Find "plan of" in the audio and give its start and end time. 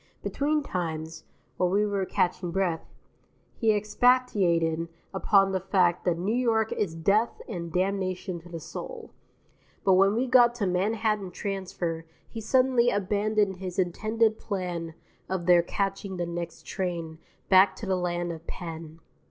14.39-15.45